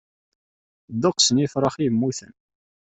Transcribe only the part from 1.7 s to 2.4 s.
i yemmuten.